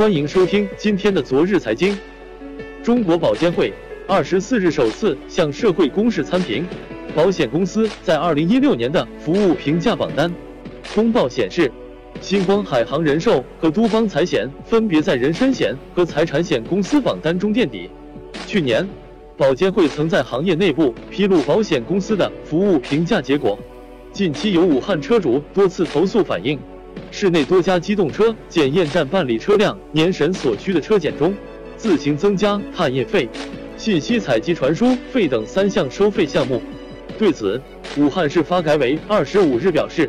[0.00, 1.94] 欢迎收听今天的昨日财经。
[2.82, 3.70] 中国保监会
[4.08, 6.66] 二十四日首次向社会公示参评
[7.14, 10.32] 保险公司在二零一六年的服务评价榜单。
[10.94, 11.70] 公报显示，
[12.18, 17.90] 星光海航人寿和都邦财险分别在人身险和财产险公司榜单中垫底。
[18.46, 18.88] 去年，
[19.36, 23.58] 保监会曾在行业内部披露保险公司的服务评价结果。
[24.14, 26.58] 近期有武汉车主多次投诉反映。
[27.20, 31.34] 市内多家机动车检验站办理车辆年审所需的车检中，
[31.76, 33.28] 自行增加探验费、
[33.76, 36.62] 信息采集传输费等三项收费项目。
[37.18, 37.60] 对此，
[37.98, 40.08] 武汉市发改委二十五日表示，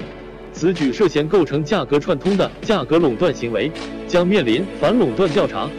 [0.54, 3.70] 此举涉嫌构成价格串通的价格垄断行为，
[4.08, 5.70] 将面临反垄断调查。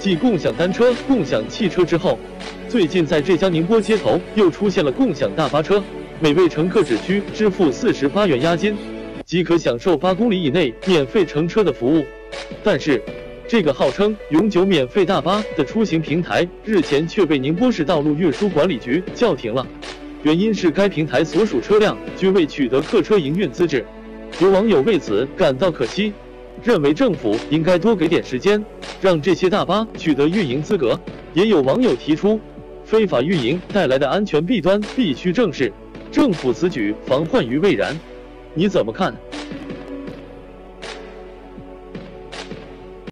[0.00, 2.18] 继共享单车、共享汽车之后，
[2.66, 5.84] 最近在浙江宁波街头又出现了共享大巴车，
[6.18, 8.74] 每位乘客只需支付四十八元押金。
[9.26, 12.04] 即可享受八公里以内免费乘车的服务，
[12.62, 13.02] 但是，
[13.48, 19.66] 这个号称永久免费大巴的出行平台日前却被宁波市道路运输管理局叫停了，
[20.22, 23.84] 原因是该平台所属车辆均未取得客车营运资质。
[24.40, 26.12] 有网友为此感到可惜，
[26.62, 28.64] 认为政府应该多给点时间，
[29.00, 30.98] 让这些大巴取得运营资格。
[31.34, 32.38] 也有网友提出，
[32.84, 35.72] 非法运营带来的安全弊端必须正视，
[36.12, 37.98] 政府此举防患于未然。
[38.58, 39.14] 你怎么看？